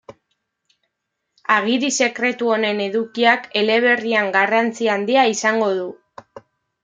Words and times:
Agiri 1.55 1.91
sekretu 2.05 2.49
honen 2.55 2.81
edukiak 2.87 3.45
eleberrian 3.63 4.33
garrantzi 4.37 4.89
handia 4.95 5.27
izango 5.35 5.69
du. 5.81 5.85